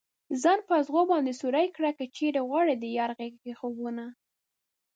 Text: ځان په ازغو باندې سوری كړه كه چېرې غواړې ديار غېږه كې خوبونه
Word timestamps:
ځان 0.41 0.59
په 0.67 0.73
ازغو 0.79 1.01
باندې 1.11 1.37
سوری 1.41 1.67
كړه 1.75 1.91
كه 1.97 2.05
چېرې 2.15 2.41
غواړې 2.49 2.75
ديار 2.83 3.11
غېږه 3.17 3.39
كې 3.43 3.53
خوبونه 3.59 4.05